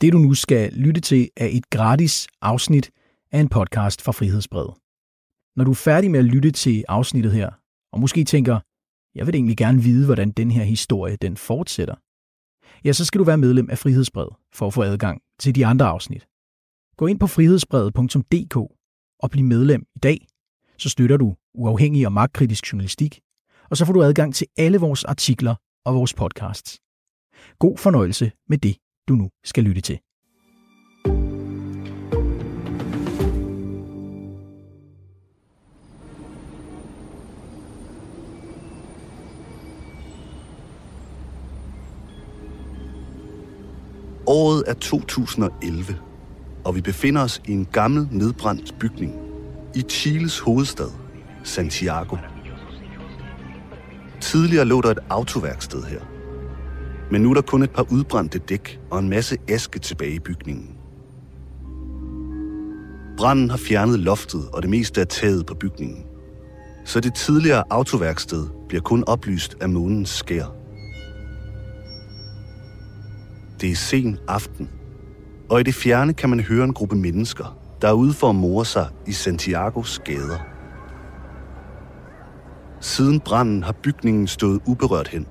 [0.00, 2.90] Det du nu skal lytte til er et gratis afsnit
[3.32, 4.74] af en podcast fra Frihedsbrevet.
[5.56, 7.50] Når du er færdig med at lytte til afsnittet her,
[7.92, 8.60] og måske tænker,
[9.14, 11.94] jeg vil egentlig gerne vide, hvordan den her historie den fortsætter,
[12.84, 15.86] ja, så skal du være medlem af Frihedsbrevet for at få adgang til de andre
[15.86, 16.26] afsnit.
[16.96, 18.56] Gå ind på frihedsbrevet.dk
[19.22, 20.26] og bliv medlem i dag,
[20.78, 23.20] så støtter du uafhængig og magtkritisk journalistik,
[23.70, 25.54] og så får du adgang til alle vores artikler
[25.84, 26.80] og vores podcasts.
[27.58, 28.76] God fornøjelse med det,
[29.08, 29.98] du nu skal lytte til.
[44.26, 45.98] Året er 2011,
[46.64, 49.14] og vi befinder os i en gammel nedbrændt bygning
[49.74, 50.90] i Chiles hovedstad,
[51.44, 52.16] Santiago.
[54.20, 56.00] Tidligere lå der et autoværksted her,
[57.10, 60.18] men nu er der kun et par udbrændte dæk og en masse aske tilbage i
[60.18, 60.76] bygningen.
[63.16, 66.04] Branden har fjernet loftet og det meste af taget på bygningen,
[66.84, 70.44] så det tidligere autoværksted bliver kun oplyst af månens skær.
[73.60, 74.70] Det er sen aften,
[75.50, 78.34] og i det fjerne kan man høre en gruppe mennesker, der er ude for at
[78.34, 80.38] more sig i Santiagos gader.
[82.80, 85.26] Siden branden har bygningen stået uberørt hen,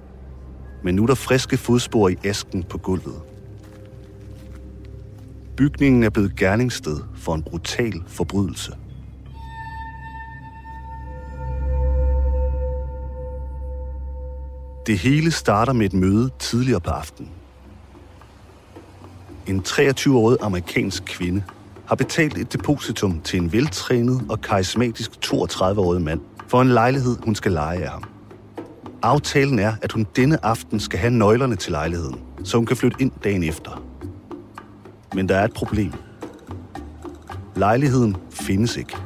[0.83, 3.21] men nu er der friske fodspor i asken på gulvet.
[5.57, 8.75] Bygningen er blevet gerningssted for en brutal forbrydelse.
[14.87, 17.31] Det hele starter med et møde tidligere på aftenen.
[19.47, 21.43] En 23-årig amerikansk kvinde
[21.85, 27.35] har betalt et depositum til en veltrænet og karismatisk 32-årig mand for en lejlighed, hun
[27.35, 28.03] skal lege af ham.
[29.01, 32.97] Aftalen er, at hun denne aften skal have nøglerne til lejligheden, så hun kan flytte
[33.01, 33.83] ind dagen efter.
[35.15, 35.93] Men der er et problem.
[37.55, 38.97] Lejligheden findes ikke.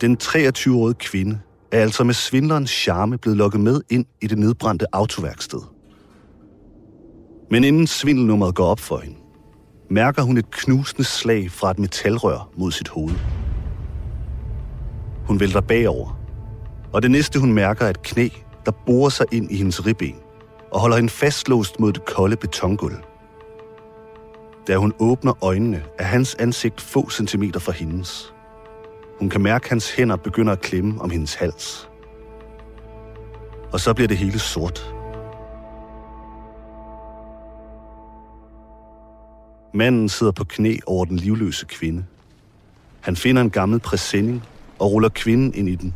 [0.00, 1.40] Den 23-årige kvinde
[1.72, 5.60] er altså med svindlerens charme blevet lukket med ind i det nedbrændte autoværksted.
[7.50, 9.16] Men inden svindelnummeret går op for hende,
[9.90, 13.14] mærker hun et knusende slag fra et metalrør mod sit hoved.
[15.26, 16.23] Hun vælter bagover,
[16.94, 18.28] og det næste hun mærker er et knæ,
[18.66, 20.16] der borer sig ind i hendes ribben
[20.72, 22.96] og holder hende fastlåst mod det kolde betongulv.
[24.66, 28.34] Da hun åbner øjnene, er hans ansigt få centimeter fra hendes.
[29.18, 31.90] Hun kan mærke, at hans hænder begynder at klemme om hendes hals.
[33.72, 34.94] Og så bliver det hele sort.
[39.74, 42.04] Manden sidder på knæ over den livløse kvinde.
[43.00, 44.42] Han finder en gammel præsending
[44.78, 45.94] og ruller kvinden ind i den.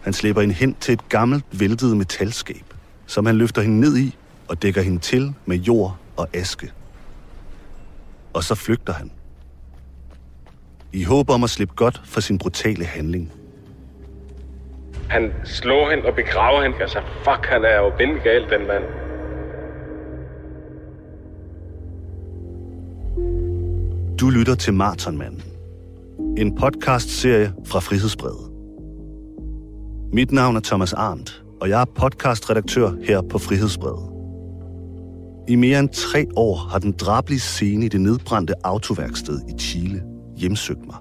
[0.00, 2.64] Han slæber hende hen til et gammelt, væltet metalskab,
[3.06, 4.16] som han løfter hende ned i
[4.48, 6.72] og dækker hende til med jord og aske.
[8.32, 9.10] Og så flygter han.
[10.92, 13.32] I håb om at slippe godt for sin brutale handling.
[15.08, 16.76] Han slår hende og begraver hende.
[16.80, 17.88] Altså, fuck, han er jo
[18.24, 18.84] gal, den mand.
[24.20, 25.42] Du lytter til Marathonmanden.
[26.38, 28.49] En podcast-serie fra Frihedsbrevet.
[30.12, 34.10] Mit navn er Thomas Arndt, og jeg er podcastredaktør her på Frihedsbrevet.
[35.48, 40.02] I mere end tre år har den drablige scene i det nedbrændte autoværksted i Chile
[40.36, 40.96] hjemsøgt mig.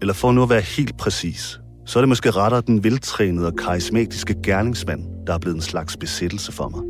[0.00, 3.56] Eller for nu at være helt præcis, så er det måske rettere den veltrænede og
[3.56, 6.82] karismatiske gerningsmand, der er blevet en slags besættelse for mig.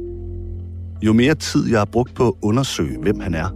[1.03, 3.49] Jo mere tid jeg har brugt på at undersøge, hvem han er,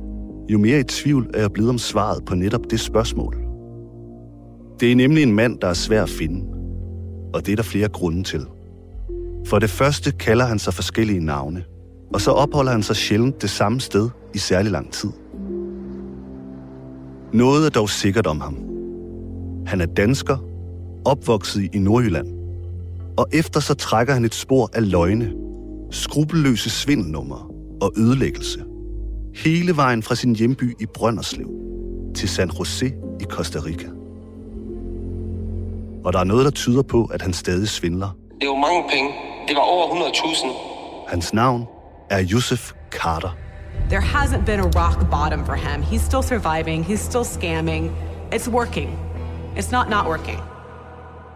[0.49, 3.37] jo mere i tvivl er jeg blevet om svaret på netop det spørgsmål.
[4.81, 6.52] Det er nemlig en mand, der er svær at finde,
[7.35, 8.47] og det er der flere grunde til.
[9.47, 11.65] For det første kalder han sig forskellige navne,
[12.15, 15.11] og så opholder han sig sjældent det samme sted i særlig lang tid.
[17.33, 18.57] Noget er dog sikkert om ham.
[19.67, 20.39] Han er dansker,
[21.05, 22.29] opvokset i Nordjylland,
[23.17, 25.33] og efter så trækker han et spor af løgne,
[25.91, 28.65] skrupelløse svindelnummer og ødelæggelse.
[29.35, 31.49] Hele vejen fra sin hjemby i Brønderslev
[32.15, 32.87] til San Jose
[33.21, 34.02] i Costa Rica.
[36.05, 38.17] Og der er noget, der tyder på, at han stadig svindler.
[38.41, 39.11] Det var mange penge.
[39.49, 41.11] Det var over 100.000.
[41.11, 41.67] Hans navn
[42.11, 43.37] er Yusuf Carter.
[43.89, 45.83] There hasn't been a rock bottom for him.
[45.83, 46.87] He's still surviving.
[46.87, 47.91] He's still scamming.
[48.35, 48.99] It's working.
[49.57, 50.39] It's not not working.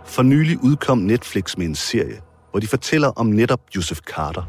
[0.05, 2.21] For nylig udkom Netflix med en serie,
[2.51, 4.43] hvor de fortæller om netop Yusuf Carter.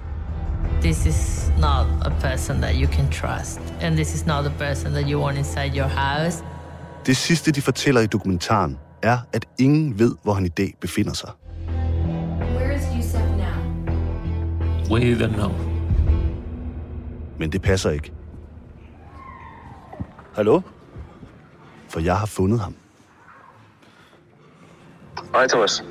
[0.81, 4.91] This is not a person that you can trust, and this is not a person
[4.91, 6.43] that you want inside your house.
[7.05, 11.13] Det sidste, de fortæller i dokumentaren, er, at ingen ved, hvor han i dag befinder
[11.13, 11.31] sig.
[11.67, 14.95] Where is Yusuf now?
[14.97, 15.51] We don't know.
[17.39, 18.13] Men det passer ikke.
[20.35, 20.61] Hallo?
[21.89, 22.75] For jeg har fundet ham.
[25.31, 25.83] Hej Thomas.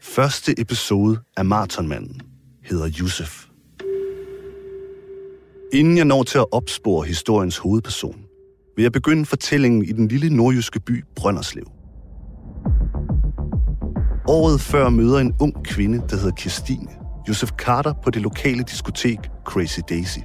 [0.00, 2.20] Første episode af Marathonmanden
[2.64, 3.46] hedder Yusuf.
[5.72, 8.24] Inden jeg når til at opspore historiens hovedperson,
[8.80, 11.64] vil jeg begynde fortællingen i den lille nordjyske by Brønderslev.
[14.28, 16.88] Året før møder en ung kvinde, der hedder Kirstine,
[17.28, 20.18] Josef Carter på det lokale diskotek Crazy Daisy.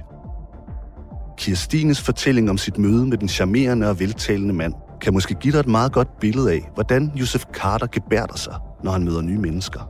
[1.38, 5.60] Kirstines fortælling om sit møde med den charmerende og veltalende mand kan måske give dig
[5.60, 8.54] et meget godt billede af, hvordan Josef Carter gebærder sig,
[8.84, 9.80] når han møder nye mennesker.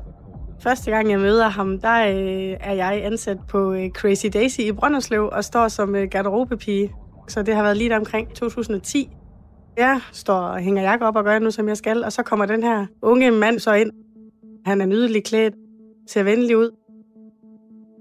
[0.62, 4.72] Første gang jeg møder ham, der øh, er jeg ansat på øh, Crazy Daisy i
[4.72, 6.92] Brønderslev og står som øh, garderobepige.
[7.28, 9.11] Så det har været lige der omkring 2010.
[9.76, 12.46] Jeg står og hænger jakke op og gør nu, som jeg skal, og så kommer
[12.46, 13.90] den her unge mand så ind.
[14.67, 15.55] Han er nydelig klædt,
[16.08, 16.70] ser venlig ud.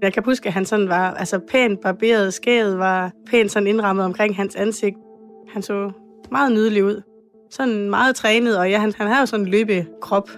[0.02, 4.04] Jeg kan huske, at han sådan var altså pænt barberet, skæget var pænt sådan indrammet
[4.04, 4.96] omkring hans ansigt.
[5.52, 5.92] Han så
[6.30, 7.02] meget nydelig ud.
[7.50, 10.30] Sådan meget trænet, og ja, han, han har jo sådan en løbekrop.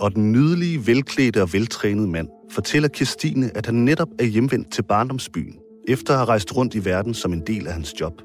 [0.00, 4.82] Og den nydelige, velklædte og veltrænede mand fortæller Kirstine, at han netop er hjemvendt til
[4.82, 5.58] barndomsbyen,
[5.88, 8.22] efter at have rejst rundt i verden som en del af hans job.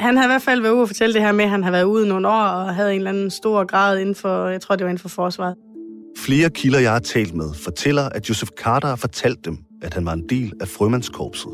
[0.00, 1.70] Han har i hvert fald været ude og fortælle det her med, at han har
[1.70, 4.76] været ude nogle år og havde en eller anden stor grad inden for, jeg tror
[4.76, 5.54] det var inden for forsvaret.
[6.18, 10.06] Flere kilder, jeg har talt med, fortæller, at Joseph Carter har fortalt dem, at han
[10.06, 11.52] var en del af frømandskorpset.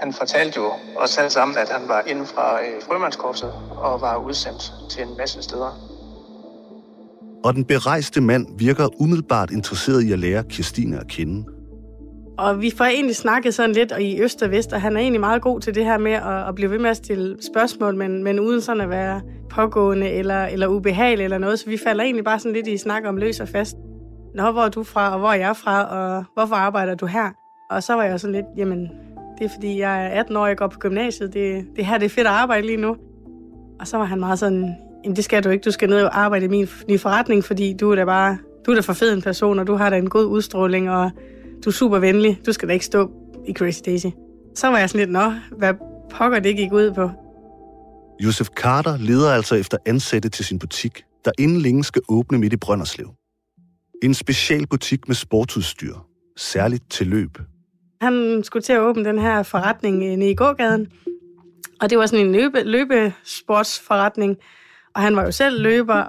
[0.00, 4.16] Han fortalte jo os alle sammen, at han var inden fra øh, frømandskorpset og var
[4.16, 5.94] udsendt til en masse steder.
[7.44, 11.44] Og den berejste mand virker umiddelbart interesseret i at lære Kirstine at kende.
[12.38, 15.00] Og vi får egentlig snakket sådan lidt og i øst og vest, og han er
[15.00, 17.96] egentlig meget god til det her med at, at blive ved med at stille spørgsmål,
[17.96, 19.20] men, men uden sådan at være
[19.50, 21.58] pågående eller, eller ubehagelig eller noget.
[21.58, 23.76] Så vi falder egentlig bare sådan lidt i snak om løs og fast.
[24.34, 27.30] Nå, hvor er du fra, og hvor er jeg fra, og hvorfor arbejder du her?
[27.70, 28.90] Og så var jeg sådan lidt, jamen,
[29.38, 31.32] det er fordi, jeg er 18 år, jeg går på gymnasiet.
[31.32, 32.96] Det, det her det er fedt at arbejde lige nu.
[33.80, 36.20] Og så var han meget sådan, jamen det skal du ikke, du skal ned og
[36.20, 39.14] arbejde i min nye forretning, fordi du er da bare, du er da for fed
[39.14, 41.10] en person, og du har da en god udstråling, og
[41.64, 43.10] du er super venlig, du skal da ikke stå
[43.46, 44.06] i Crazy Daisy.
[44.54, 45.74] Så var jeg sådan lidt, nå, hvad
[46.10, 47.10] pokker det gik ud på.
[48.20, 52.52] Josef Carter leder altså efter ansatte til sin butik, der inden længe skal åbne midt
[52.52, 53.10] i Brønderslev.
[54.02, 55.94] En specialbutik med sportsudstyr,
[56.36, 57.38] særligt til løb.
[58.00, 60.86] Han skulle til at åbne den her forretning inde i gågaden,
[61.80, 64.36] og det var sådan en løbe, løbesportsforretning,
[64.94, 66.04] og han var jo selv løber.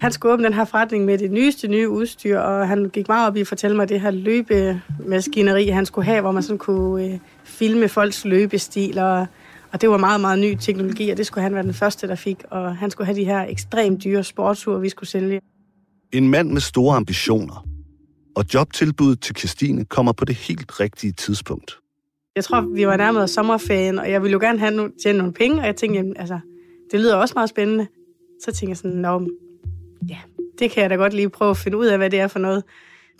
[0.00, 3.26] Han skulle åbne den her forretning med det nyeste nye udstyr, og han gik meget
[3.26, 7.04] op i at fortælle mig det her løbemaskineri, han skulle have, hvor man sådan kunne
[7.04, 9.26] øh, filme folks løbestil, og,
[9.72, 12.14] og det var meget, meget ny teknologi, og det skulle han være den første, der
[12.14, 15.40] fik, og han skulle have de her ekstremt dyre sportsure, vi skulle sælge.
[16.12, 17.66] En mand med store ambitioner.
[18.36, 21.78] Og jobtilbuddet til Christine kommer på det helt rigtige tidspunkt.
[22.36, 25.32] Jeg tror, vi var nærmere sommerferien, og jeg ville jo gerne have nogle, tjene nogle
[25.32, 26.38] penge, og jeg tænkte, jamen, altså,
[26.92, 27.86] det lyder også meget spændende.
[28.44, 29.28] Så tænkte jeg sådan, Nå,
[30.08, 30.18] ja,
[30.58, 32.38] det kan jeg da godt lige prøve at finde ud af, hvad det er for
[32.38, 32.64] noget.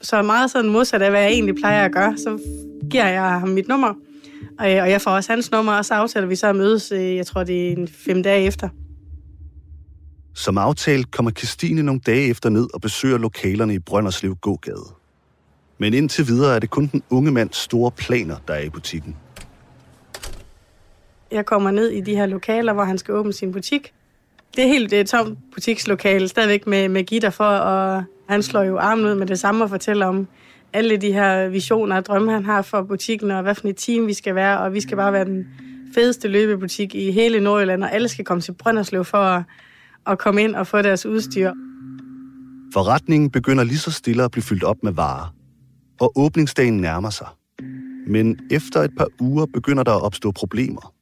[0.03, 2.39] Så meget sådan modsat af, hvad jeg egentlig plejer at gøre, så
[2.91, 3.95] giver jeg ham mit nummer,
[4.59, 7.27] og jeg får også hans nummer, og så aftaler vi så at mødes, øh, jeg
[7.27, 8.69] tror, det er en fem dage efter.
[10.35, 14.95] Som aftalt kommer Christine nogle dage efter ned og besøger lokalerne i Brønderslev Gågade.
[15.79, 19.17] Men indtil videre er det kun den unge mands store planer, der er i butikken.
[21.31, 23.93] Jeg kommer ned i de her lokaler, hvor han skal åbne sin butik.
[24.57, 28.63] Det er helt det er tomt butikslokale, stadigvæk med, med gitter for, og han slår
[28.63, 30.27] jo armen ud med det samme og fortæller om
[30.73, 34.07] alle de her visioner og drømme, han har for butikken, og hvad for et team
[34.07, 35.47] vi skal være, og vi skal bare være den
[35.95, 39.43] fedeste løbebutik i hele Nordjylland, og alle skal komme til Brønderslev for at,
[40.07, 41.53] at komme ind og få deres udstyr.
[42.73, 45.35] Forretningen begynder lige så stille at blive fyldt op med varer,
[46.01, 47.27] og åbningsdagen nærmer sig.
[48.07, 50.96] Men efter et par uger begynder der at opstå problemer.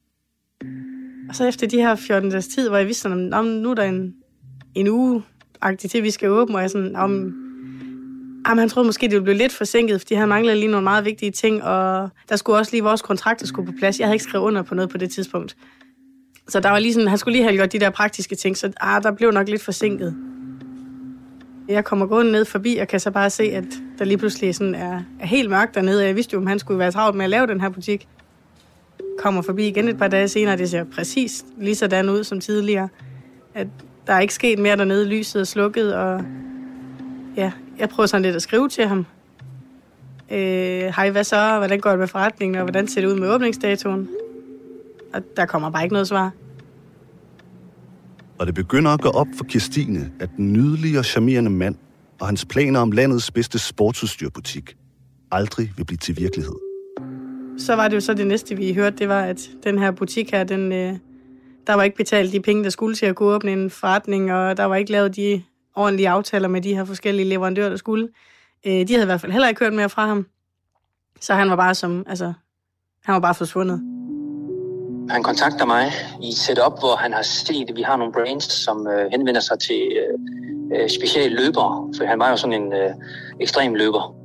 [1.29, 3.75] Og så efter de her 14 dages tid, hvor jeg vidste, at om, nu er
[3.75, 4.13] der en,
[4.75, 5.23] en uge
[5.79, 7.11] til, vi skal åbne, og jeg sådan, om,
[8.47, 11.05] jamen, han troede måske, det ville blive lidt forsinket, fordi han manglede lige nogle meget
[11.05, 13.99] vigtige ting, og der skulle også lige vores kontrakter skulle på plads.
[13.99, 15.55] Jeg havde ikke skrevet under på noget på det tidspunkt.
[16.47, 18.71] Så der var lige sådan, han skulle lige have gjort de der praktiske ting, så
[18.81, 20.15] ah, der blev nok lidt forsinket.
[21.67, 23.65] Jeg kommer gående ned forbi, og kan så bare se, at
[23.99, 26.05] der lige pludselig sådan er, er helt mørkt dernede.
[26.05, 28.07] Jeg vidste jo, om han skulle være travlt med at lave den her butik.
[29.17, 32.89] Kommer forbi igen et par dage senere, det ser præcis lige sådan ud som tidligere.
[33.53, 33.67] At
[34.07, 36.21] der er ikke sket mere dernede, lyset er slukket, og
[37.37, 39.05] ja, jeg prøver sådan lidt at skrive til ham.
[40.31, 40.37] Øh,
[40.95, 41.57] Hej, hvad så?
[41.57, 44.09] Hvordan går det med forretningen, og hvordan ser det ud med åbningsdatoen?
[45.13, 46.31] Og der kommer bare ikke noget svar.
[48.39, 51.75] Og det begynder at gå op for Kirstine, at den nydelige og charmerende mand
[52.19, 54.77] og hans planer om landets bedste sportsudstyrbutik
[55.31, 56.74] aldrig vil blive til virkelighed.
[57.57, 60.31] Så var det jo så det næste, vi hørte, det var, at den her butik
[60.31, 60.93] her, den, øh,
[61.67, 64.57] der var ikke betalt de penge, der skulle til at kunne åbne en forretning, og
[64.57, 65.43] der var ikke lavet de
[65.75, 68.09] ordentlige aftaler med de her forskellige leverandører, der skulle.
[68.65, 70.27] Øh, de havde i hvert fald heller ikke hørt mere fra ham.
[71.21, 72.33] Så han var bare som, altså,
[73.03, 73.81] han var bare forsvundet.
[75.09, 78.51] Han kontakter mig i et setup, hvor han har set, at vi har nogle brands,
[78.51, 82.73] som øh, henvender sig til øh, øh, specielle løbere, for han var jo sådan en
[82.73, 82.89] øh,
[83.39, 84.24] ekstrem løber.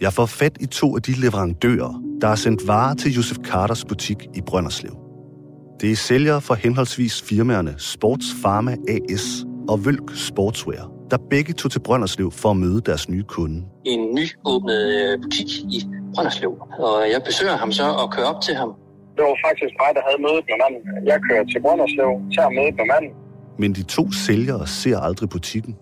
[0.00, 3.84] Jeg får fat i to af de leverandører, der har sendt varer til Josef Carters
[3.84, 4.96] butik i Brønderslev.
[5.80, 11.70] Det er sælgere for henholdsvis firmaerne Sports Pharma AS og Vølk Sportswear, der begge tog
[11.70, 13.64] til Brønderslev for at møde deres nye kunde.
[13.86, 16.52] En nyåbnet øh, butik i Brønderslev.
[16.78, 18.70] Og jeg besøger ham så og kører op til ham.
[19.16, 21.06] Det var faktisk mig, der havde mødet med manden.
[21.10, 23.12] Jeg kører til Brønderslev, tager mødet med manden.
[23.58, 25.76] Men de to sælgere ser aldrig butikken.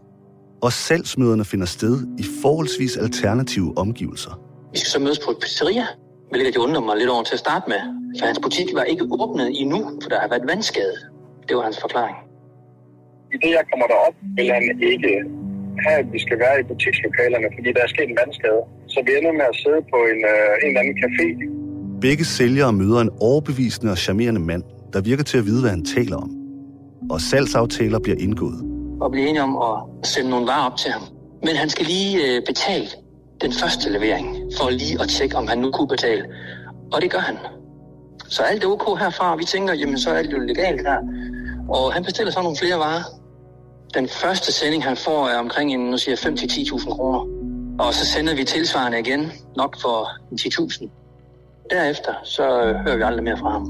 [0.63, 4.33] Og salgsmøderne finder sted i forholdsvis alternative omgivelser.
[4.73, 5.87] Vi skal så mødes på et pizzeria,
[6.31, 7.81] hvilket jeg undrer mig lidt over til at starte med.
[8.19, 10.95] For hans butik var ikke åbnet endnu, for der har været vandskade.
[11.49, 12.17] Det var hans forklaring.
[13.35, 15.13] I det, jeg kommer derop, vil han ikke
[15.87, 18.61] have, at vi skal være i butikslokalerne, fordi der er sket en vandskade.
[18.93, 21.27] Så vi ender med at sidde på en, øh, en eller anden café.
[22.01, 24.63] Begge sælgere møder en overbevisende og charmerende mand,
[24.93, 26.31] der virker til at vide, hvad han taler om.
[27.11, 28.78] Og salgsaftaler bliver indgået.
[29.01, 31.03] Og blive enige om at sende nogle varer op til ham.
[31.43, 32.87] Men han skal lige øh, betale
[33.41, 36.25] den første levering, for lige at tjekke, om han nu kunne betale.
[36.93, 37.37] Og det gør han.
[38.29, 40.99] Så alt er ok herfra, og vi tænker, jamen så er alt jo legalt her.
[41.69, 43.03] Og han bestiller så nogle flere varer.
[43.95, 47.21] Den første sending, han får, er omkring en, nu siger 5-10.000 kroner.
[47.79, 50.89] Og så sender vi tilsvarende igen, nok for 10.000.
[51.71, 53.65] Derefter, så øh, hører vi aldrig mere fra ham.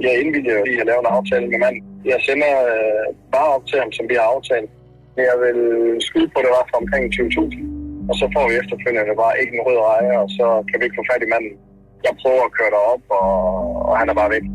[0.00, 1.95] Jeg indvilger øh, i at lave en aftale med manden.
[2.12, 4.70] Jeg sender øh, bare op til ham, som vi har aftalt.
[5.14, 5.60] Men jeg vil
[6.08, 8.10] skyde på, at det var for omkring 20.000.
[8.10, 10.98] Og så får vi efterfølgende bare ikke en rød ejer, og så kan vi ikke
[11.00, 11.54] få fat i manden.
[12.06, 13.32] Jeg prøver at køre derop, og,
[13.88, 14.46] og han er bare væk.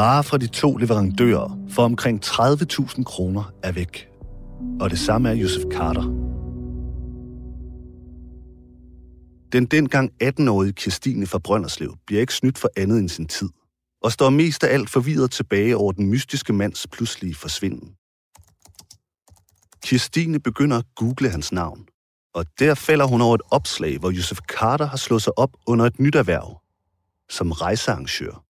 [0.00, 4.08] Varer fra de to leverandører for omkring 30.000 kroner er væk.
[4.80, 6.06] Og det samme er Josef Carter.
[9.52, 13.48] Den dengang 18-årige Kirstine fra Brønderslev bliver ikke snydt for andet end sin tid,
[14.02, 17.94] og står mest af alt forvirret tilbage over den mystiske mands pludselige forsvinden.
[19.82, 21.86] Kirstine begynder at google hans navn,
[22.34, 25.84] og der falder hun over et opslag, hvor Josef Carter har slået sig op under
[25.84, 26.60] et nyt erhverv,
[27.30, 28.42] som rejsearrangør.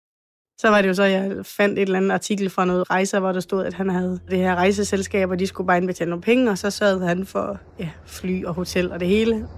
[0.59, 3.21] Så var det jo så, at jeg fandt et eller andet artikel fra noget rejser,
[3.21, 6.23] hvor der stod, at han havde det her rejseselskab, og de skulle bare indbetale nogle
[6.23, 9.49] penge, og så sørgede han for ja, fly og hotel og det hele.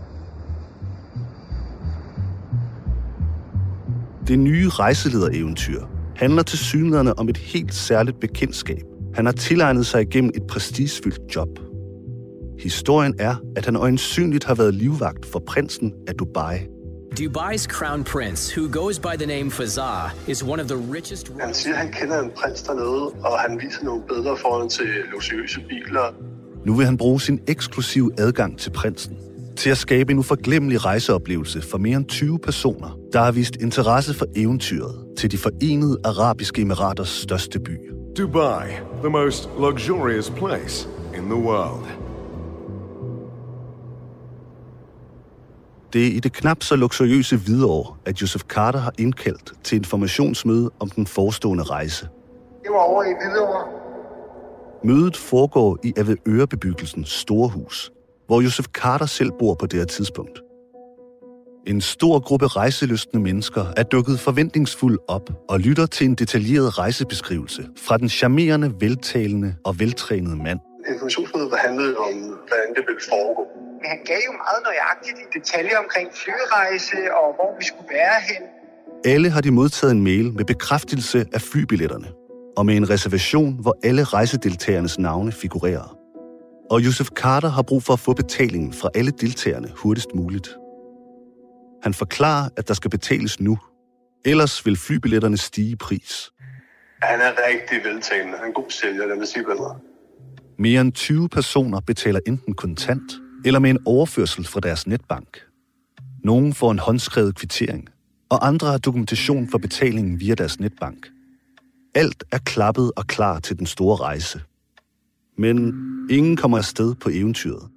[4.28, 5.82] Det nye rejseledereventyr
[6.16, 8.82] handler til synligheden om et helt særligt bekendtskab.
[9.14, 11.48] Han har tilegnet sig igennem et prestigefyldt job.
[12.58, 16.56] Historien er, at han øjensynligt har været livvagt for prinsen af Dubai.
[17.20, 21.32] Dubai's crown prince, who goes by the name Fazar, is one of the richest...
[21.40, 24.86] Han siger, at han kender en prins dernede, og han viser nogle billeder foran til
[25.12, 26.14] luksuriøse biler.
[26.66, 29.16] Nu vil han bruge sin eksklusive adgang til prinsen
[29.58, 34.14] til at skabe en uforglemmelig rejseoplevelse for mere end 20 personer, der har vist interesse
[34.14, 37.78] for eventyret til de forenede arabiske emiraters største by.
[38.18, 38.66] Dubai,
[39.02, 41.86] the most luxurious place in the world.
[45.92, 50.70] Det er i det knap så luksuriøse Hvidovre, at Josef Carter har indkaldt til informationsmøde
[50.80, 52.08] om den forestående rejse.
[52.62, 53.64] Det var over i Hvidovre.
[54.84, 57.92] Mødet foregår i Avedørebebyggelsens store hus,
[58.28, 60.42] hvor Josef Carter selv bor på det her tidspunkt.
[61.66, 67.62] En stor gruppe rejselystne mennesker er dukket forventningsfuld op og lytter til en detaljeret rejsebeskrivelse
[67.86, 70.60] fra den charmerende, veltalende og veltrænede mand.
[70.92, 72.14] Informationsmødet handlede om,
[72.48, 73.42] hvordan det ville foregå.
[73.80, 78.20] Men han gav jo meget nøjagtigt i detaljer omkring flyrejse og hvor vi skulle være
[78.28, 78.42] hen.
[79.04, 82.08] Alle har de modtaget en mail med bekræftelse af flybilletterne
[82.56, 85.97] og med en reservation, hvor alle rejsedeltagernes navne figurerer.
[86.70, 90.56] Og Josef Carter har brug for at få betalingen fra alle deltagerne hurtigst muligt.
[91.82, 93.58] Han forklarer, at der skal betales nu.
[94.24, 96.30] Ellers vil flybilletterne stige i pris.
[97.02, 98.32] Han er rigtig veltalende.
[98.32, 99.78] Han er en god sælger, lad mig sige bedre.
[100.58, 103.12] Mere end 20 personer betaler enten kontant
[103.44, 105.38] eller med en overførsel fra deres netbank.
[106.24, 107.88] Nogle får en håndskrevet kvittering,
[108.30, 111.06] og andre har dokumentation for betalingen via deres netbank.
[111.94, 114.40] Alt er klappet og klar til den store rejse.
[115.38, 115.74] Men
[116.10, 117.68] ingen kommer afsted på eventyret.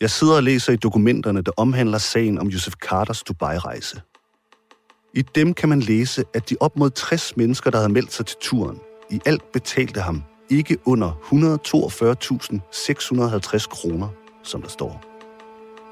[0.00, 4.00] Jeg sidder og læser i dokumenterne, der omhandler sagen om Josef Carters Dubai-rejse.
[5.14, 8.26] I dem kan man læse, at de op mod 60 mennesker, der havde meldt sig
[8.26, 8.78] til turen,
[9.10, 14.08] i alt betalte ham ikke under 142.650 kroner,
[14.42, 15.04] som der står.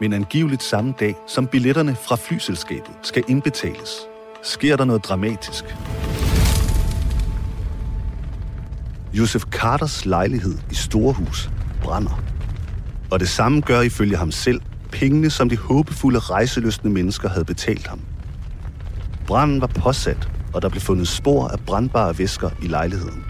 [0.00, 4.00] Men angiveligt samme dag, som billetterne fra flyselskabet skal indbetales,
[4.42, 5.64] sker der noget dramatisk.
[9.12, 11.50] Joseph Carters lejlighed i Storhus
[11.83, 12.23] brænder.
[13.11, 14.61] Og det samme gør ifølge ham selv
[14.93, 18.00] pengene, som de håbefulde rejseløsne mennesker havde betalt ham.
[19.26, 23.25] Branden var påsat, og der blev fundet spor af brandbare væsker i lejligheden.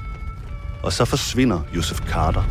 [0.82, 2.42] Og så forsvinder Joseph Carter.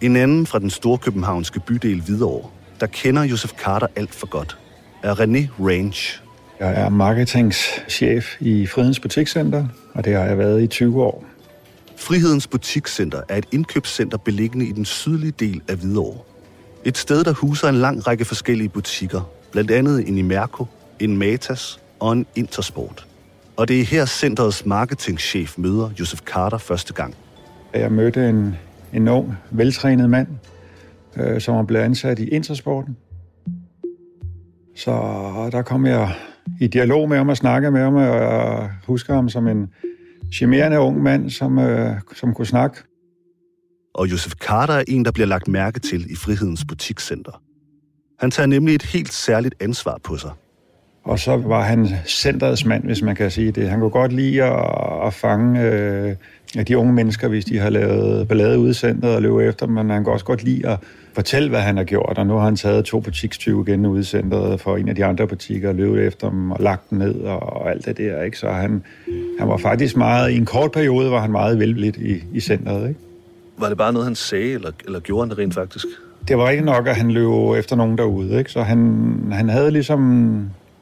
[0.00, 2.50] En anden fra den storkøbenhavnske bydel Hvidovre,
[2.80, 4.58] der kender Joseph Carter alt for godt,
[5.02, 6.23] er René Range.
[6.60, 11.24] Jeg er marketingschef i Fridens Butikscenter, og det har jeg været i 20 år.
[11.96, 16.20] Frihedens Butikscenter er et indkøbscenter beliggende i den sydlige del af Hvidovre.
[16.84, 20.66] Et sted, der huser en lang række forskellige butikker, blandt andet en Imerco,
[21.00, 23.06] en Matas og en Intersport.
[23.56, 27.14] Og det er her centerets marketingchef møder Joseph Carter første gang.
[27.74, 28.56] Jeg mødte en,
[28.92, 30.28] en ung, veltrænet mand,
[31.16, 32.96] øh, som blevet ansat i Intersporten.
[34.76, 34.90] Så
[35.52, 36.14] der kom jeg
[36.60, 39.68] i dialog med ham og snakkede med ham, og husker ham som en
[40.34, 42.76] charmerende ung mand, som, øh, som kunne snakke.
[43.94, 47.42] Og Joseph Carter er en, der bliver lagt mærke til i Frihedens Butikscenter.
[48.20, 50.30] Han tager nemlig et helt særligt ansvar på sig.
[51.04, 53.70] Og så var han centrets mand, hvis man kan sige det.
[53.70, 56.16] Han kunne godt lide at, at fange øh,
[56.62, 59.74] de unge mennesker, hvis de har lavet ballade ude i centret og løbe efter dem,
[59.74, 60.78] men han kunne også godt lide at
[61.14, 62.18] fortælle, hvad han har gjort.
[62.18, 65.04] Og nu har han taget to butikstyve igen ude i centret for en af de
[65.04, 68.22] andre butikker og løbet efter dem og lagt dem ned og, og alt det der.
[68.22, 68.38] Ikke?
[68.38, 68.82] Så han,
[69.38, 72.88] han var faktisk meget, i en kort periode var han meget velvilligt i, i centret.
[72.88, 73.00] Ikke?
[73.58, 75.86] Var det bare noget, han sagde, eller, eller gjorde han det rent faktisk?
[76.28, 78.38] Det var ikke nok, at han løb efter nogen derude.
[78.38, 78.50] Ikke?
[78.50, 80.40] Så han, han havde ligesom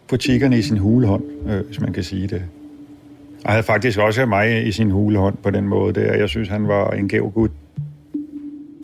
[0.08, 2.42] butikkerne i sin hulehånd, øh, hvis man kan sige det.
[3.44, 6.14] Og havde faktisk også mig i sin hulehånd på den måde der.
[6.14, 7.50] Jeg synes, han var en gæv gut.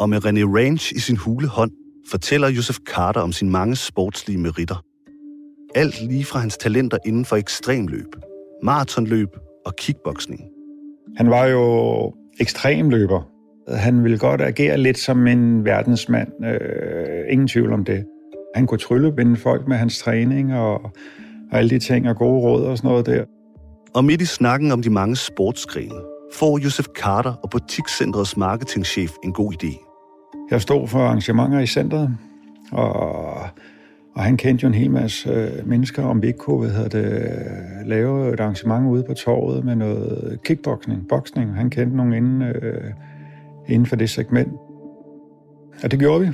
[0.01, 1.71] Og med René Range i sin hulehånd
[2.11, 4.85] fortæller Joseph Carter om sine mange sportslige meritter.
[5.75, 8.17] Alt lige fra hans talenter inden for ekstremløb,
[8.63, 9.29] maratonløb
[9.67, 10.41] og kickboxing.
[11.17, 13.29] Han var jo ekstremløber.
[13.77, 16.29] Han ville godt agere lidt som en verdensmand.
[16.45, 18.05] Øh, ingen tvivl om det.
[18.55, 20.75] Han kunne tryllebinde folk med hans træning og,
[21.53, 23.25] og alle de ting og gode råd og sådan noget der.
[23.99, 26.01] Og midt i snakken om de mange sportsgrene,
[26.35, 29.85] får Josef Carter og butikscentrets marketingchef en god idé.
[30.51, 32.17] Jeg stod for arrangementer i centret,
[32.73, 32.93] og,
[34.15, 37.37] og han kendte jo en hel masse øh, mennesker, om vi ikke kunne hvad det,
[37.87, 41.55] lave et arrangement ude på torvet med noget kickboxing, boksning.
[41.55, 42.93] Han kendte nogen inden, øh,
[43.69, 44.53] inden for det segment.
[45.83, 46.33] Og det gjorde vi.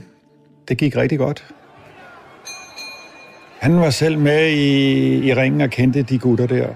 [0.69, 1.55] Det gik rigtig godt.
[3.61, 6.69] Han var selv med i, i ringen og kendte de gutter der.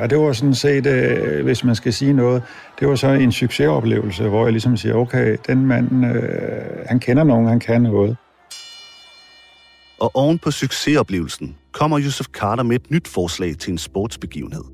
[0.00, 2.42] Og det var sådan set, øh, hvis man skal sige noget,
[2.80, 7.24] det var så en succesoplevelse, hvor jeg ligesom siger, okay, den mand, øh, han kender
[7.24, 8.16] nogen, han kan noget.
[10.00, 14.64] Og oven på succesoplevelsen kommer Josef Carter med et nyt forslag til en sportsbegivenhed.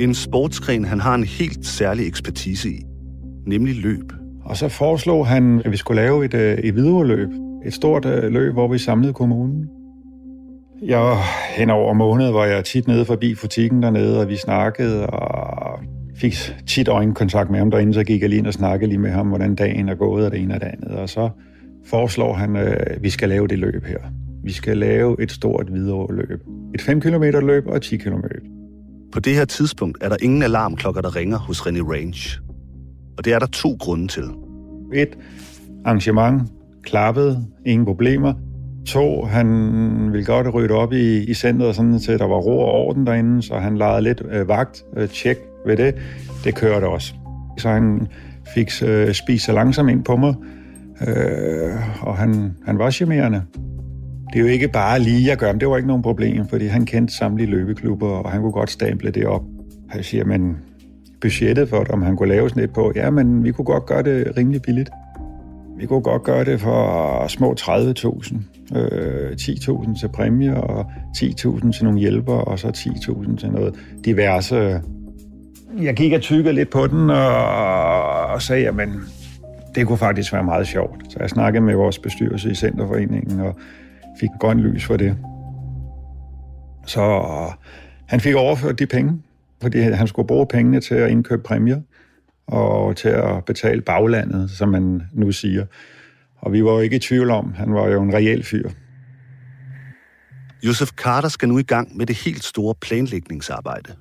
[0.00, 2.84] En sportsgren, han har en helt særlig ekspertise i,
[3.46, 4.12] nemlig løb.
[4.44, 7.28] Og så foreslog han, at vi skulle lave et, øh, et videoløb.
[7.66, 9.79] Et stort øh, løb, hvor vi samlede kommunen.
[10.82, 11.22] Jeg var
[11.56, 15.80] hen over måned, hvor jeg tit nede forbi butikken dernede, og vi snakkede, og
[16.16, 16.34] fik
[16.66, 19.28] tit øjenkontakt med ham derinde, så gik jeg lige ind og snakkede lige med ham,
[19.28, 20.90] hvordan dagen er gået, og det ene og det andet.
[20.90, 21.30] Og så
[21.86, 23.98] foreslår han, at vi skal lave det løb her.
[24.44, 26.40] Vi skal lave et stort videre løb.
[26.74, 28.24] Et 5 km løb og et 10 km.
[29.12, 32.40] På det her tidspunkt er der ingen alarmklokker, der ringer hos René Range.
[33.18, 34.24] Og det er der to grunde til.
[34.94, 35.18] Et,
[35.84, 36.42] arrangement,
[36.82, 38.34] klappede, ingen problemer.
[38.90, 39.48] To, han
[40.12, 43.42] ville godt rydde op i, i centret, sådan til der var ro og orden derinde,
[43.42, 45.94] så han lejede lidt øh, vagt, øh, tjek ved det.
[46.44, 47.14] Det kørte også.
[47.58, 48.06] Så han
[48.54, 50.34] fik øh, spist så langsomt ind på mig,
[51.08, 53.42] øh, og han, han var charmerende.
[54.32, 56.66] Det er jo ikke bare lige at gøre, men det var ikke nogen problem, fordi
[56.66, 59.42] han kendte samtlige løbeklubber, og han kunne godt stample det op.
[59.88, 60.56] Han siger, men
[61.20, 63.86] budgettet for det, om han kunne lave sådan et på, ja, men vi kunne godt
[63.86, 64.90] gøre det rimelig billigt.
[65.78, 68.36] Vi kunne godt gøre det for små 30.000.
[68.76, 74.80] Øh, 10.000 til præmier, og 10.000 til nogle hjælper, og så 10.000 til noget diverse.
[75.80, 79.00] Jeg gik og tykkede lidt på den, og, og sagde, jamen,
[79.74, 81.12] det kunne faktisk være meget sjovt.
[81.12, 83.56] Så jeg snakkede med vores bestyrelse i Centerforeningen, og
[84.20, 85.16] fik grøn lys for det.
[86.86, 87.22] Så
[88.06, 89.22] han fik overført de penge,
[89.62, 91.80] fordi han skulle bruge pengene til at indkøbe præmier
[92.46, 95.66] og til at betale baglandet, som man nu siger.
[96.42, 98.70] Og vi var jo ikke i tvivl om, han var jo en reel fyr.
[100.62, 103.94] Joseph Carter skal nu i gang med det helt store planlægningsarbejde.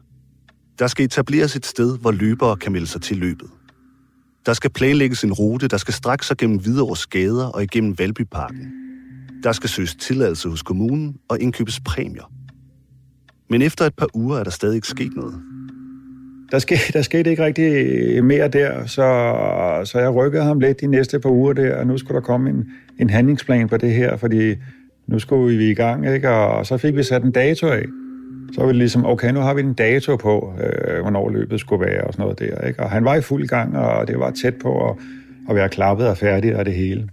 [0.80, 3.50] Der skal etableres et sted, hvor løbere kan melde sig til løbet.
[4.46, 8.72] Der skal planlægges en rute, der skal strække sig gennem Hvidovres gader og igennem Valbyparken.
[9.44, 12.32] Der skal søges tilladelse hos kommunen og indkøbes præmier.
[13.50, 15.59] Men efter et par uger er der stadig ikke sket noget.
[16.52, 20.82] Der skete, der skete ikke rigtig øh, mere der, så, så jeg rykkede ham lidt
[20.82, 22.68] de næste par uger der, og nu skulle der komme en,
[23.00, 24.56] en handlingsplan på det her, fordi
[25.08, 26.30] nu skulle vi i gang, ikke?
[26.30, 27.84] og så fik vi sat en dato af.
[28.54, 31.86] Så var det ligesom, okay, nu har vi en dato på, øh, hvornår løbet skulle
[31.86, 32.68] være og sådan noget der.
[32.68, 32.84] Ikke?
[32.84, 34.96] Og han var i fuld gang, og det var tæt på at,
[35.50, 37.10] at være klappet og færdig og det hele.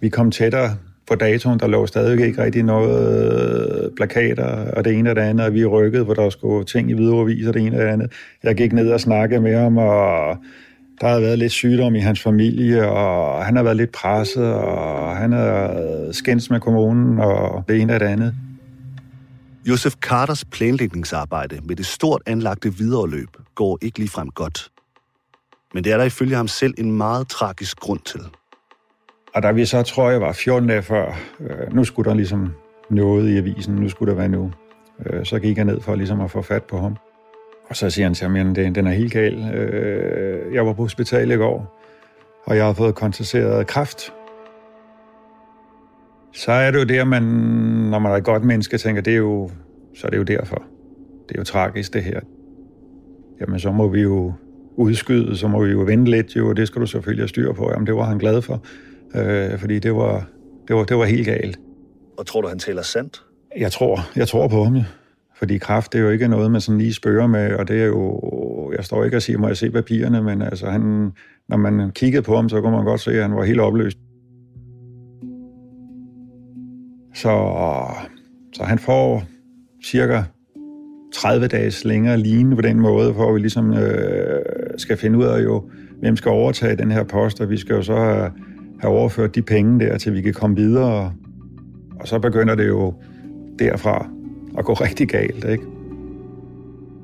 [0.00, 0.76] Vi kom tættere
[1.08, 5.22] på datoen, der lå stadig ikke rigtig noget øh, plakater og det ene og det
[5.22, 7.88] andet, og vi rykkede, hvor der skulle ting i viderevis og det ene og det
[7.88, 8.12] andet.
[8.42, 10.36] Jeg gik ned og snakkede med ham, og
[11.00, 15.16] der havde været lidt sygdom i hans familie, og han har været lidt presset, og
[15.16, 15.76] han har
[16.12, 18.34] skændt med kommunen og det ene og det andet.
[19.68, 24.70] Josef Carters planlægningsarbejde med det stort anlagte videreløb går ikke ligefrem godt.
[25.74, 28.20] Men det er der ifølge ham selv en meget tragisk grund til.
[29.38, 32.54] Og der vi så, tror jeg, var 14 dage før, øh, nu skulle der ligesom
[32.90, 34.52] noget i avisen, nu skulle der være nu.
[35.06, 36.96] Øh, så gik jeg ned for ligesom at få fat på ham.
[37.68, 39.54] Og så siger han til ham, at den er helt gal.
[39.54, 41.80] Øh, jeg var på hospitalet i går,
[42.44, 44.12] og jeg har fået konstateret kræft.
[46.34, 49.16] Så er det jo der, man, når man er et godt menneske, tænker, det er
[49.18, 49.50] jo,
[49.94, 50.62] så er det jo derfor.
[51.28, 52.20] Det er jo tragisk, det her.
[53.40, 54.32] Jamen, så må vi jo
[54.76, 57.52] udskyde, så må vi jo vente lidt, jo, og det skal du selvfølgelig have styr
[57.52, 57.70] på.
[57.70, 58.62] Jamen, det var han glad for,
[59.14, 60.28] øh, fordi det var,
[60.68, 61.58] det, var, det var helt galt.
[62.18, 63.22] Og tror du, han taler sandt?
[63.56, 64.84] Jeg tror, jeg tror på ham, ja.
[65.38, 67.86] Fordi kraft, det er jo ikke noget, man sådan lige spørger med, og det er
[67.86, 71.12] jo, jeg står ikke og siger, må jeg se papirerne, men altså han,
[71.48, 73.98] når man kiggede på ham, så kunne man godt se, at han var helt opløst.
[77.14, 77.54] Så,
[78.52, 79.22] så han får
[79.84, 80.22] cirka
[81.14, 84.40] 30 dages længere lignende på den måde, hvor vi ligesom øh,
[84.76, 87.82] skal finde ud af jo, hvem skal overtage den her post, og vi skal jo
[87.82, 88.30] så have,
[88.80, 91.14] have overført de penge der, til vi kan komme videre.
[92.00, 92.94] Og så begynder det jo
[93.58, 94.08] derfra
[94.58, 95.64] at gå rigtig galt, ikke?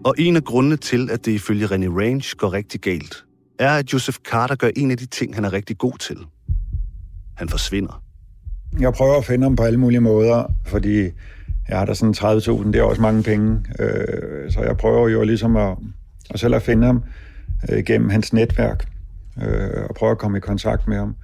[0.05, 3.25] Og en af grundene til, at det ifølge René Range går rigtig galt,
[3.59, 6.17] er, at Joseph Carter gør en af de ting, han er rigtig god til.
[7.35, 8.03] Han forsvinder.
[8.81, 11.03] Jeg prøver at finde ham på alle mulige måder, fordi
[11.69, 13.61] jeg har da sådan 30.000, det er også mange penge.
[13.79, 15.77] Øh, så jeg prøver jo ligesom at,
[16.31, 17.03] at selv at finde ham
[17.71, 18.89] øh, gennem hans netværk,
[19.43, 21.15] øh, og prøve at komme i kontakt med ham.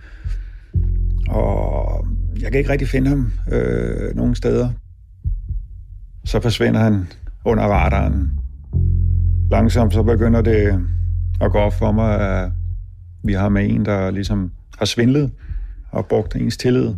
[1.29, 2.07] Og
[2.41, 4.71] jeg kan ikke rigtig finde ham øh, nogen steder.
[6.25, 7.07] Så forsvinder han
[7.45, 8.31] under radaren.
[9.51, 10.87] Langsomt så begynder det
[11.41, 12.53] at gå op for mig, at
[13.25, 15.31] vi har med en, der ligesom har svindlet
[15.93, 16.95] og brugt ens tillid.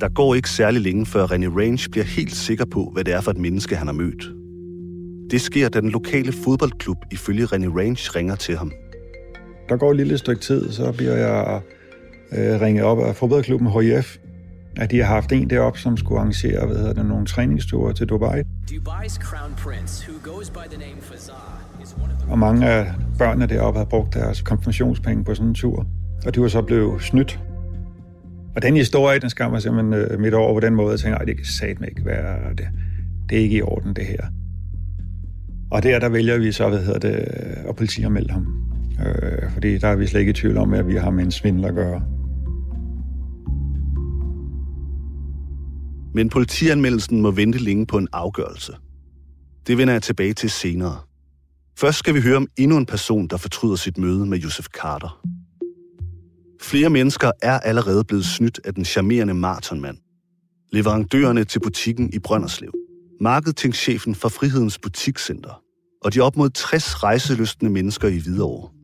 [0.00, 3.20] Der går ikke særlig længe, før René Range bliver helt sikker på, hvad det er
[3.20, 4.32] for et menneske, han har mødt.
[5.30, 8.72] Det sker, da den lokale fodboldklub ifølge René Range ringer til ham.
[9.68, 11.60] Der går et lille stykke tid, så bliver jeg
[12.32, 14.16] øh, ringet op af fodboldklubben HIF,
[14.76, 18.06] at de har haft en deroppe, som skulle arrangere hvad hedder det, nogle træningsture til
[18.06, 18.42] Dubai.
[19.56, 23.46] Prince, who goes by the name Fazar, is one of the Og mange af børnene
[23.46, 25.86] deroppe havde brugt deres konfirmationspenge på sådan en tur.
[26.26, 27.40] Og de var så blevet snydt.
[28.56, 30.90] Og den historie, den skam mig simpelthen øh, midt over på den måde.
[30.90, 32.68] Jeg tænkte, nej, det kan satme ikke være det.
[33.28, 34.26] Det er ikke i orden, det her.
[35.70, 37.14] Og der, der vælger vi så, hvad hedder det,
[37.68, 38.67] at politianmelde ham.
[39.06, 41.30] Øh, fordi der er vi slet ikke i tvivl om, at vi har med en
[41.30, 42.02] svindel at gøre.
[46.14, 48.72] Men politianmeldelsen må vente længe på en afgørelse.
[49.66, 50.96] Det vender jeg tilbage til senere.
[51.78, 55.20] Først skal vi høre om endnu en person, der fortryder sit møde med Joseph Carter.
[56.62, 59.96] Flere mennesker er allerede blevet snydt af den charmerende maratonmand.
[60.72, 62.72] Leverandørerne til butikken i Brønderslev,
[63.20, 65.62] marketingchefen for Frihedens Butikscenter
[66.04, 68.77] og de op mod 60 rejseløstende mennesker i Hvidovre.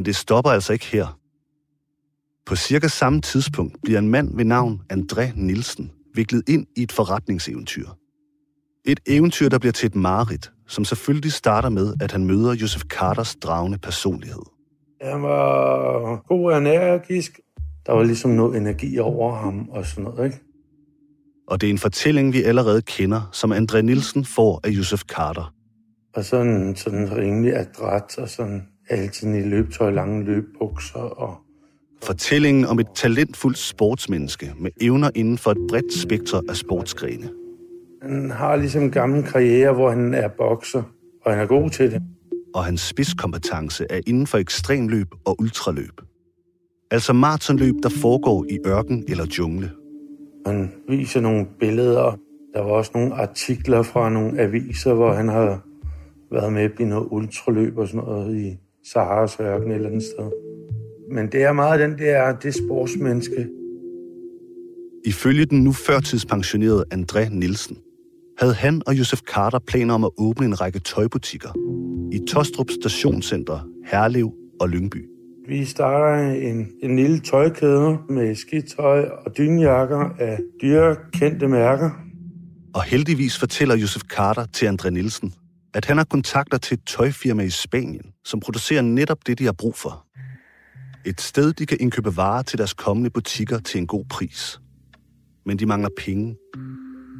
[0.00, 1.18] Men det stopper altså ikke her.
[2.46, 6.92] På cirka samme tidspunkt bliver en mand ved navn André Nielsen viklet ind i et
[6.92, 7.88] forretningseventyr.
[8.86, 12.84] Et eventyr, der bliver til et mareridt, som selvfølgelig starter med, at han møder Joseph
[12.84, 14.42] Carters dragende personlighed.
[15.02, 17.40] Han var god og energisk.
[17.86, 20.40] Der var ligesom noget energi over ham og sådan noget, ikke?
[21.48, 25.54] Og det er en fortælling, vi allerede kender, som André Nielsen får af Joseph Carter.
[26.14, 31.36] Og sådan, sådan rimelig adræt og sådan altid i løbetøj, lange løbbukser og
[32.02, 37.30] Fortællingen om et talentfuldt sportsmenneske med evner inden for et bredt spektrum af sportsgrene.
[38.02, 40.82] Han har ligesom en gammel karriere, hvor han er bokser,
[41.24, 42.02] og han er god til det.
[42.54, 46.00] Og hans spidskompetence er inden for ekstremløb og ultraløb.
[46.90, 49.70] Altså maratonløb, der foregår i ørken eller jungle.
[50.46, 52.18] Han viser nogle billeder.
[52.54, 55.60] Der var også nogle artikler fra nogle aviser, hvor han har
[56.32, 60.30] været med i noget ultraløb og sådan noget i Saharas ørken et eller andet sted.
[61.12, 63.48] Men det er meget den der, det sportsmenneske.
[65.04, 67.78] Ifølge den nu førtidspensionerede André Nielsen,
[68.38, 71.48] havde han og Josef Carter planer om at åbne en række tøjbutikker
[72.12, 75.08] i Tostrup Stationscenter, Herlev og Lyngby.
[75.48, 81.90] Vi starter en, en lille tøjkæde med skidtøj og dynjakker af dyre kendte mærker.
[82.74, 85.34] Og heldigvis fortæller Josef Carter til André Nielsen,
[85.74, 89.52] at han har kontakter til et tøjfirma i Spanien, som producerer netop det, de har
[89.52, 90.06] brug for.
[91.04, 94.60] Et sted, de kan indkøbe varer til deres kommende butikker til en god pris.
[95.46, 96.36] Men de mangler penge.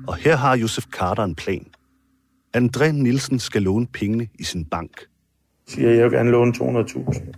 [0.08, 1.66] Og her har Josef Carter en plan.
[2.56, 5.06] André Nielsen skal låne pengene i sin bank.
[5.68, 7.32] Siger, jeg vil gerne låne 200.000.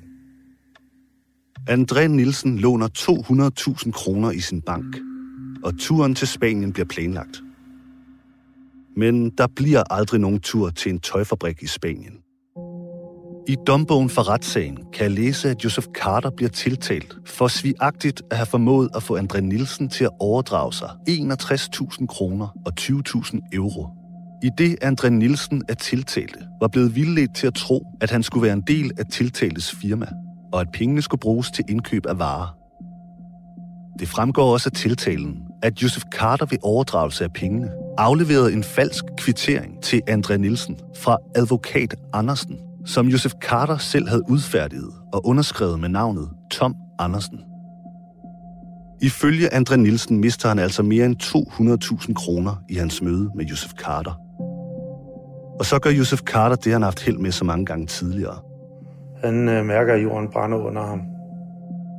[1.70, 4.96] André Nielsen låner 200.000 kroner i sin bank,
[5.64, 7.42] og turen til Spanien bliver planlagt.
[8.96, 12.12] Men der bliver aldrig nogen tur til en tøjfabrik i Spanien.
[13.48, 18.36] I dombogen for retssagen kan jeg læse, at Josef Carter bliver tiltalt for svigagtigt at
[18.36, 23.86] have formået at få André Nielsen til at overdrage sig 61.000 kroner og 20.000 euro.
[24.42, 28.42] I det André Nielsen er tiltalte, var blevet vildledt til at tro, at han skulle
[28.42, 30.06] være en del af tiltaltes firma,
[30.52, 32.56] og at pengene skulle bruges til indkøb af varer.
[33.98, 39.04] Det fremgår også af tiltalen, at Josef Carter ved overdragelse af pengene afleverede en falsk
[39.18, 45.80] kvittering til André Nielsen fra advokat Andersen, som Josef Carter selv havde udfærdiget og underskrevet
[45.80, 47.38] med navnet Tom Andersen.
[49.02, 53.72] Ifølge André Nielsen mister han altså mere end 200.000 kroner i hans møde med Josef
[53.72, 54.12] Carter.
[55.58, 58.38] Og så gør Josef Carter det, han har haft held med så mange gange tidligere.
[59.24, 61.00] Han øh, mærker, at jorden brænder under ham.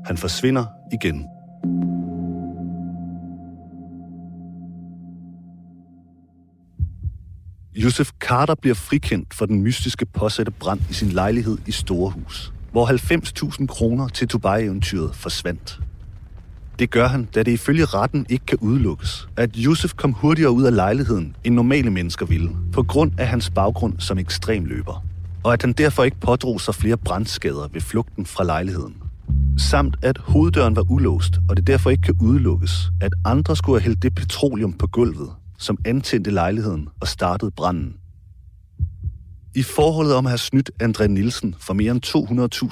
[0.06, 1.28] Han forsvinder igen.
[7.76, 12.86] Josef Carter bliver frikendt for den mystiske påsatte brand i sin lejlighed i Storehus, hvor
[13.56, 15.80] 90.000 kroner til Dubai-eventyret forsvandt.
[16.80, 20.64] Det gør han, da det ifølge retten ikke kan udelukkes, at Josef kom hurtigere ud
[20.64, 25.06] af lejligheden, end normale mennesker ville, på grund af hans baggrund som ekstremløber,
[25.44, 28.96] og at han derfor ikke pådrog sig flere brandskader ved flugten fra lejligheden.
[29.58, 33.86] Samt at hoveddøren var ulåst, og det derfor ikke kan udelukkes, at andre skulle have
[33.86, 35.30] hældt det petroleum på gulvet,
[35.64, 37.94] som antændte lejligheden og startede branden.
[39.56, 42.06] I forholdet om at have snydt André Nielsen for mere end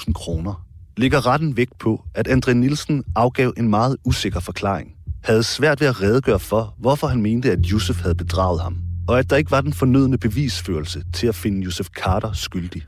[0.07, 0.65] 200.000 kroner,
[0.97, 4.91] ligger retten vægt på, at André Nielsen afgav en meget usikker forklaring,
[5.23, 8.77] havde svært ved at redegøre for, hvorfor han mente, at Josef havde bedraget ham,
[9.07, 12.81] og at der ikke var den fornødne bevisførelse til at finde Josef Carter skyldig.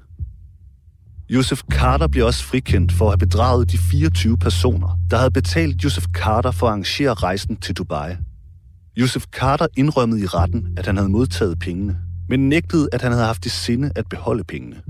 [1.29, 5.83] Josef Carter bliver også frikendt for at have bedraget de 24 personer, der havde betalt
[5.83, 8.15] Josef Carter for at arrangere rejsen til Dubai.
[8.97, 11.97] Josef Carter indrømmede i retten, at han havde modtaget pengene,
[12.29, 14.81] men nægtede, at han havde haft i sinde at beholde pengene.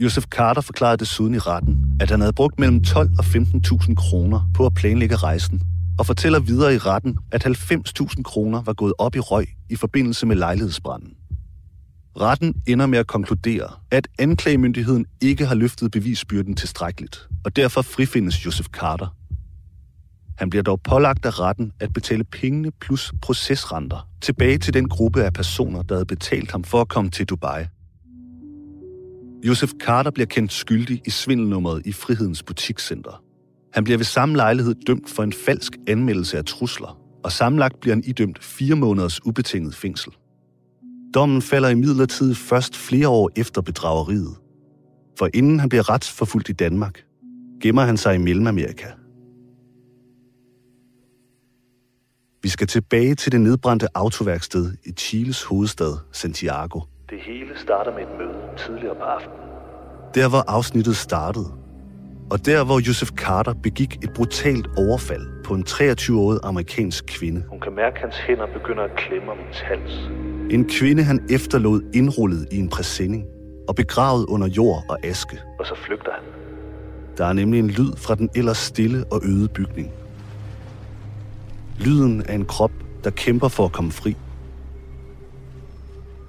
[0.00, 4.50] Josef Carter forklarede desuden i retten, at han havde brugt mellem 12 og 15.000 kroner
[4.54, 5.62] på at planlægge rejsen,
[5.98, 10.26] og fortæller videre i retten, at 90.000 kroner var gået op i røg i forbindelse
[10.26, 11.12] med lejlighedsbranden.
[12.20, 18.46] Retten ender med at konkludere, at anklagemyndigheden ikke har løftet bevisbyrden tilstrækkeligt, og derfor frifindes
[18.46, 19.14] Josef Carter.
[20.38, 25.22] Han bliver dog pålagt af retten at betale pengene plus procesrenter tilbage til den gruppe
[25.22, 27.64] af personer, der havde betalt ham for at komme til Dubai.
[29.44, 33.22] Josef Carter bliver kendt skyldig i svindelnummeret i Frihedens Butikscenter.
[33.72, 37.94] Han bliver ved samme lejlighed dømt for en falsk anmeldelse af trusler, og sammenlagt bliver
[37.94, 40.12] han idømt fire måneders ubetinget fængsel.
[41.14, 44.36] Dommen falder i midlertid først flere år efter bedrageriet.
[45.18, 47.04] For inden han bliver retsforfulgt i Danmark,
[47.62, 48.86] gemmer han sig i Mellemamerika.
[52.42, 56.80] Vi skal tilbage til det nedbrændte autoværksted i Chiles hovedstad, Santiago.
[57.10, 59.38] Det hele starter med et møde tidligere på aftenen.
[60.14, 61.52] Der hvor afsnittet startede,
[62.30, 67.44] og der hvor Joseph Carter begik et brutalt overfald på en 23-årig amerikansk kvinde.
[67.50, 70.10] Hun kan mærke, at hans hænder begynder at klemme om hendes hals.
[70.50, 73.24] En kvinde, han efterlod indrullet i en præsending
[73.68, 75.38] og begravet under jord og aske.
[75.58, 76.22] Og så flygter han.
[77.18, 79.92] Der er nemlig en lyd fra den ellers stille og øde bygning.
[81.80, 82.72] Lyden af en krop,
[83.04, 84.16] der kæmper for at komme fri.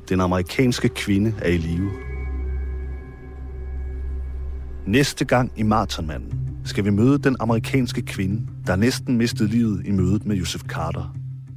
[0.10, 1.92] Den amerikanske kvinde er i live.
[4.86, 9.92] Næste gang i Marathonmanden skal vi møde den amerikanske kvinde, der næsten mistede livet i
[9.92, 11.16] mødet med Joseph Carter.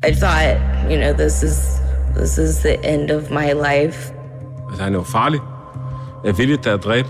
[0.08, 1.82] I thought, you know, this is
[2.16, 4.12] this is the end of my life.
[4.68, 5.40] Altså, han er jo farlig.
[6.24, 7.08] Jeg er villig til at dræbe.